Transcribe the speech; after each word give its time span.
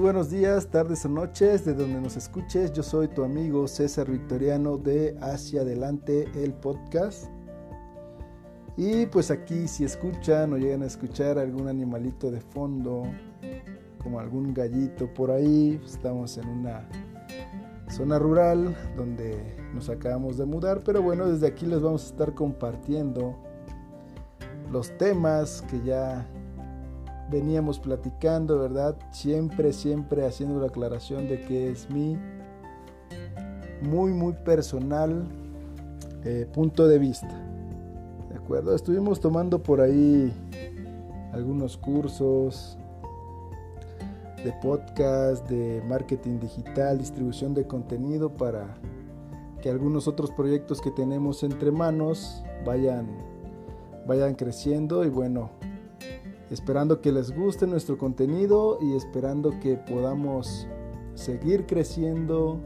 Muy 0.00 0.06
buenos 0.06 0.30
días, 0.30 0.66
tardes 0.68 1.04
o 1.04 1.10
noches, 1.10 1.66
de 1.66 1.74
donde 1.74 2.00
nos 2.00 2.16
escuches. 2.16 2.72
Yo 2.72 2.82
soy 2.82 3.08
tu 3.08 3.22
amigo 3.22 3.68
César 3.68 4.10
Victoriano 4.10 4.78
de 4.78 5.14
Hacia 5.20 5.60
Adelante, 5.60 6.26
el 6.42 6.54
podcast. 6.54 7.26
Y 8.78 9.04
pues 9.04 9.30
aquí 9.30 9.68
si 9.68 9.84
escuchan 9.84 10.54
o 10.54 10.56
llegan 10.56 10.84
a 10.84 10.86
escuchar 10.86 11.38
algún 11.38 11.68
animalito 11.68 12.30
de 12.30 12.40
fondo, 12.40 13.02
como 14.02 14.20
algún 14.20 14.54
gallito 14.54 15.06
por 15.12 15.30
ahí, 15.30 15.78
estamos 15.84 16.38
en 16.38 16.48
una 16.48 16.88
zona 17.90 18.18
rural 18.18 18.74
donde 18.96 19.54
nos 19.74 19.90
acabamos 19.90 20.38
de 20.38 20.46
mudar, 20.46 20.82
pero 20.82 21.02
bueno, 21.02 21.26
desde 21.26 21.46
aquí 21.46 21.66
les 21.66 21.82
vamos 21.82 22.04
a 22.04 22.06
estar 22.06 22.34
compartiendo 22.34 23.36
los 24.72 24.96
temas 24.96 25.62
que 25.70 25.78
ya 25.82 26.26
veníamos 27.30 27.78
platicando, 27.78 28.58
¿verdad? 28.58 28.96
Siempre, 29.12 29.72
siempre 29.72 30.26
haciendo 30.26 30.60
la 30.60 30.66
aclaración 30.66 31.28
de 31.28 31.40
que 31.42 31.70
es 31.70 31.88
mi 31.90 32.18
muy, 33.82 34.12
muy 34.12 34.32
personal 34.32 35.26
eh, 36.24 36.46
punto 36.52 36.86
de 36.86 36.98
vista. 36.98 37.28
¿De 38.28 38.36
acuerdo? 38.36 38.74
Estuvimos 38.74 39.20
tomando 39.20 39.62
por 39.62 39.80
ahí 39.80 40.32
algunos 41.32 41.76
cursos 41.76 42.76
de 44.44 44.52
podcast, 44.62 45.48
de 45.48 45.82
marketing 45.86 46.38
digital, 46.40 46.98
distribución 46.98 47.54
de 47.54 47.66
contenido 47.66 48.30
para 48.30 48.66
que 49.62 49.70
algunos 49.70 50.08
otros 50.08 50.30
proyectos 50.30 50.80
que 50.80 50.90
tenemos 50.90 51.42
entre 51.42 51.70
manos 51.70 52.42
vayan, 52.64 53.06
vayan 54.06 54.34
creciendo 54.34 55.04
y 55.04 55.10
bueno, 55.10 55.50
esperando 56.50 57.00
que 57.00 57.12
les 57.12 57.30
guste 57.30 57.66
nuestro 57.66 57.96
contenido 57.96 58.78
y 58.80 58.94
esperando 58.94 59.58
que 59.60 59.76
podamos 59.76 60.66
seguir 61.14 61.64
creciendo, 61.66 62.58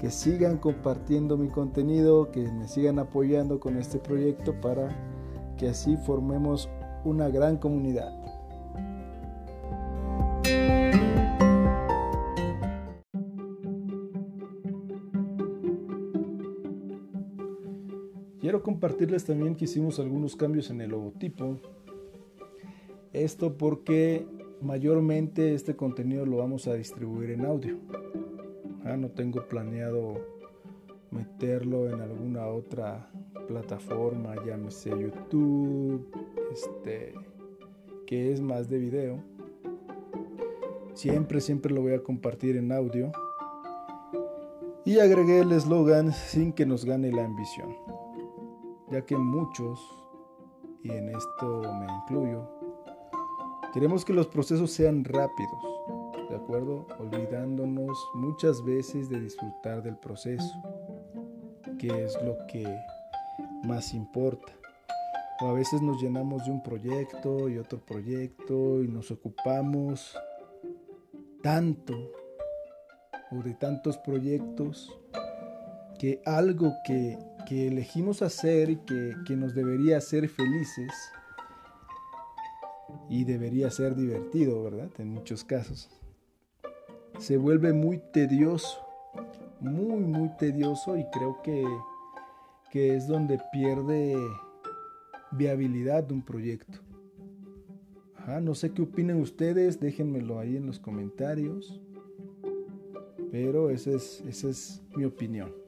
que 0.00 0.10
sigan 0.10 0.58
compartiendo 0.58 1.36
mi 1.36 1.48
contenido, 1.48 2.30
que 2.30 2.42
me 2.52 2.68
sigan 2.68 3.00
apoyando 3.00 3.58
con 3.58 3.76
este 3.76 3.98
proyecto 3.98 4.54
para 4.60 4.88
que 5.56 5.68
así 5.68 5.96
formemos 5.96 6.68
una 7.04 7.28
gran 7.28 7.56
comunidad. 7.56 8.14
Quiero 18.40 18.62
compartirles 18.62 19.24
también 19.24 19.56
que 19.56 19.64
hicimos 19.64 19.98
algunos 19.98 20.36
cambios 20.36 20.70
en 20.70 20.80
el 20.80 20.90
logotipo 20.90 21.58
esto 23.12 23.56
porque 23.56 24.26
mayormente 24.60 25.54
este 25.54 25.76
contenido 25.76 26.26
lo 26.26 26.38
vamos 26.38 26.66
a 26.66 26.74
distribuir 26.74 27.30
en 27.30 27.44
audio. 27.44 27.78
Ah, 28.84 28.96
no 28.96 29.10
tengo 29.10 29.46
planeado 29.48 30.38
meterlo 31.10 31.88
en 31.88 32.00
alguna 32.00 32.46
otra 32.46 33.10
plataforma, 33.46 34.34
llámese 34.44 34.90
YouTube, 34.90 36.06
este, 36.52 37.14
que 38.06 38.32
es 38.32 38.40
más 38.40 38.68
de 38.68 38.78
video. 38.78 39.22
Siempre, 40.94 41.40
siempre 41.40 41.72
lo 41.72 41.82
voy 41.82 41.92
a 41.92 42.02
compartir 42.02 42.56
en 42.56 42.72
audio. 42.72 43.12
Y 44.84 45.00
agregué 45.00 45.40
el 45.40 45.52
eslogan 45.52 46.12
sin 46.12 46.52
que 46.52 46.64
nos 46.64 46.84
gane 46.84 47.12
la 47.12 47.24
ambición, 47.24 47.76
ya 48.90 49.04
que 49.04 49.16
muchos, 49.16 49.78
y 50.82 50.90
en 50.90 51.10
esto 51.10 51.62
me 51.78 51.86
incluyo, 51.92 52.48
Queremos 53.74 54.02
que 54.06 54.14
los 54.14 54.26
procesos 54.28 54.70
sean 54.70 55.04
rápidos, 55.04 55.62
¿de 56.30 56.36
acuerdo? 56.36 56.86
Olvidándonos 56.98 57.98
muchas 58.14 58.64
veces 58.64 59.10
de 59.10 59.20
disfrutar 59.20 59.82
del 59.82 59.98
proceso, 59.98 60.54
que 61.78 62.04
es 62.04 62.16
lo 62.24 62.38
que 62.46 62.64
más 63.64 63.92
importa. 63.92 64.54
O 65.42 65.48
a 65.48 65.52
veces 65.52 65.82
nos 65.82 66.00
llenamos 66.00 66.46
de 66.46 66.50
un 66.50 66.62
proyecto 66.62 67.50
y 67.50 67.58
otro 67.58 67.78
proyecto 67.84 68.82
y 68.82 68.88
nos 68.88 69.10
ocupamos 69.10 70.16
tanto 71.42 71.94
o 73.30 73.42
de 73.42 73.52
tantos 73.52 73.98
proyectos 73.98 74.98
que 75.98 76.22
algo 76.24 76.72
que, 76.86 77.18
elegimos 77.50 78.22
hacer 78.22 78.70
y 78.70 78.76
que, 78.76 79.14
que 79.26 79.34
nos 79.34 79.54
debería 79.54 79.96
hacer 79.98 80.28
felices 80.28 80.92
y 83.08 83.24
debería 83.24 83.70
ser 83.70 83.94
divertido, 83.94 84.62
¿verdad? 84.62 84.90
En 84.98 85.10
muchos 85.10 85.44
casos. 85.44 85.90
Se 87.18 87.36
vuelve 87.36 87.72
muy 87.72 87.98
tedioso, 88.12 88.78
muy, 89.60 90.00
muy 90.00 90.28
tedioso 90.36 90.96
y 90.96 91.04
creo 91.10 91.40
que, 91.42 91.64
que 92.70 92.94
es 92.94 93.08
donde 93.08 93.40
pierde 93.52 94.16
viabilidad 95.32 96.04
de 96.04 96.14
un 96.14 96.22
proyecto. 96.22 96.78
no 98.40 98.54
sé 98.54 98.72
qué 98.72 98.82
opinan 98.82 99.20
ustedes, 99.20 99.80
déjenmelo 99.80 100.38
ahí 100.38 100.56
en 100.56 100.66
los 100.66 100.78
comentarios, 100.78 101.80
pero 103.30 103.70
esa 103.70 103.90
es, 103.90 104.22
esa 104.26 104.48
es 104.48 104.82
mi 104.96 105.04
opinión. 105.04 105.67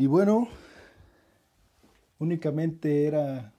Y 0.00 0.06
bueno, 0.06 0.48
únicamente 2.18 3.04
era 3.04 3.52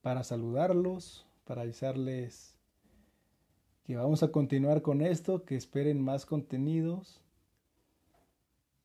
para 0.00 0.24
saludarlos, 0.24 1.26
para 1.44 1.60
avisarles 1.60 2.56
que 3.82 3.94
vamos 3.94 4.22
a 4.22 4.32
continuar 4.32 4.80
con 4.80 5.02
esto, 5.02 5.44
que 5.44 5.54
esperen 5.54 6.00
más 6.00 6.24
contenidos 6.24 7.20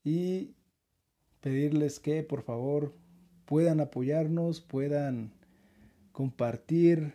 y 0.04 0.52
pedirles 1.40 1.98
que 1.98 2.22
por 2.24 2.42
favor 2.42 2.92
puedan 3.46 3.80
apoyarnos, 3.80 4.60
puedan 4.60 5.32
compartir 6.12 7.14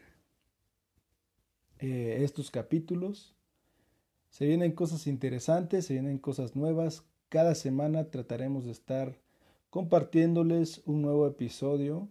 eh, 1.78 2.18
estos 2.24 2.50
capítulos. 2.50 3.36
Se 4.32 4.48
vienen 4.48 4.72
cosas 4.72 5.06
interesantes, 5.06 5.86
se 5.86 5.94
vienen 5.94 6.18
cosas 6.18 6.56
nuevas, 6.56 7.06
cada 7.30 7.56
semana 7.56 8.10
trataremos 8.12 8.66
de 8.66 8.72
estar 8.72 9.20
compartiéndoles 9.70 10.82
un 10.86 11.02
nuevo 11.02 11.28
episodio 11.28 12.10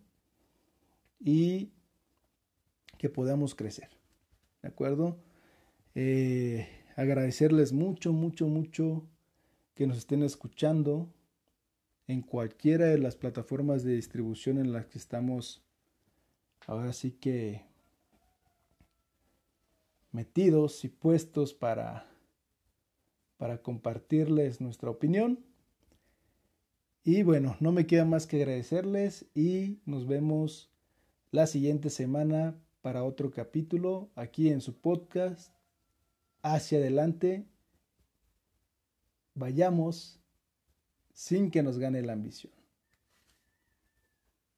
y 1.19 1.73
que 2.99 3.09
podamos 3.09 3.55
crecer. 3.55 3.89
¿De 4.63 4.69
acuerdo? 4.69 5.19
Eh, 5.95 6.69
agradecerles 6.97 7.73
mucho, 7.73 8.13
mucho, 8.13 8.47
mucho 8.47 9.07
que 9.75 9.87
nos 9.87 9.99
estén 9.99 10.23
escuchando 10.23 11.13
en 12.07 12.23
cualquiera 12.23 12.87
de 12.87 12.99
las 12.99 13.17
plataformas 13.17 13.83
de 13.83 13.95
distribución 13.95 14.59
en 14.59 14.73
las 14.73 14.87
que 14.87 14.99
estamos 14.99 15.63
ahora 16.67 16.93
sí 16.93 17.13
que 17.13 17.65
metidos 20.13 20.85
y 20.85 20.89
puestos 20.89 21.55
para 21.55 22.14
para 23.45 23.61
compartirles 23.61 24.63
nuestra 24.63 24.89
opinión. 24.89 25.45
Y 27.03 27.25
bueno, 27.25 27.59
no 27.61 27.73
me 27.73 27.87
queda 27.87 28.07
más 28.07 28.27
que 28.27 28.37
agradecerles 28.37 29.27
y 29.35 29.83
nos 29.85 30.07
vemos 30.07 30.73
la 31.31 31.47
siguiente 31.47 31.91
semana 31.91 32.59
para 32.81 33.05
otro 33.05 33.31
capítulo 33.31 34.09
aquí 34.15 34.49
en 34.49 34.63
su 34.63 34.81
podcast. 34.81 35.53
Hacia 36.41 36.79
adelante, 36.79 37.45
vayamos 39.35 40.19
sin 41.13 41.51
que 41.51 41.63
nos 41.63 41.79
gane 41.79 42.01
la 42.01 42.15
ambición. 42.15 42.64